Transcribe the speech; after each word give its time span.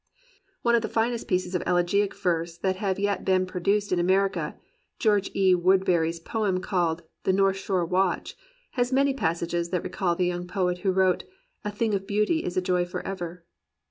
One 0.63 0.73
of 0.73 0.81
the 0.81 0.89
finest 0.89 1.27
pieces 1.27 1.53
of 1.53 1.61
elegiac 1.67 2.15
verse 2.15 2.57
that 2.57 2.77
have 2.77 2.97
yet 2.97 3.23
been 3.23 3.45
produced 3.45 3.91
in 3.91 3.99
America, 3.99 4.55
George 4.97 5.29
E. 5.35 5.53
Wood 5.53 5.85
berry's 5.85 6.19
poem 6.19 6.59
called 6.59 7.03
"The 7.23 7.33
North 7.33 7.57
Shore 7.57 7.85
Watch," 7.85 8.35
has 8.71 8.91
many 8.91 9.13
passages 9.13 9.69
that 9.69 9.83
recall 9.83 10.15
the 10.15 10.25
young 10.25 10.47
poet 10.47 10.79
who 10.79 10.91
wrote 10.91 11.25
"A 11.63 11.69
thing 11.69 11.93
of 11.93 12.07
beauty 12.07 12.43
is 12.43 12.57
a 12.57 12.61
joy 12.63 12.83
forever. 12.83 13.45